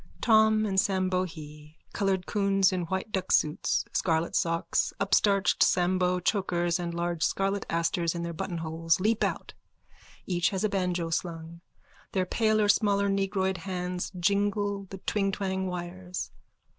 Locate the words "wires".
15.67-16.31